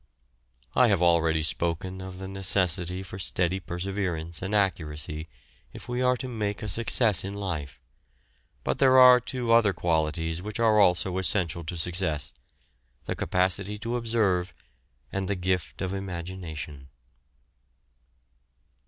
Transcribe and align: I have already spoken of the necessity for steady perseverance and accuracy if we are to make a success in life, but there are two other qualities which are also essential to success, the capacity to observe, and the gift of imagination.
I 0.73 0.87
have 0.87 1.03
already 1.03 1.43
spoken 1.43 2.01
of 2.01 2.17
the 2.17 2.27
necessity 2.27 3.03
for 3.03 3.19
steady 3.19 3.59
perseverance 3.59 4.41
and 4.41 4.55
accuracy 4.55 5.27
if 5.73 5.87
we 5.87 6.01
are 6.01 6.17
to 6.17 6.27
make 6.27 6.63
a 6.63 6.67
success 6.67 7.23
in 7.23 7.35
life, 7.35 7.79
but 8.63 8.79
there 8.79 8.97
are 8.97 9.19
two 9.19 9.51
other 9.53 9.73
qualities 9.73 10.41
which 10.41 10.59
are 10.59 10.79
also 10.79 11.19
essential 11.19 11.63
to 11.65 11.77
success, 11.77 12.33
the 13.05 13.15
capacity 13.15 13.77
to 13.77 13.95
observe, 13.95 14.55
and 15.11 15.27
the 15.27 15.35
gift 15.35 15.83
of 15.83 15.93
imagination. 15.93 16.89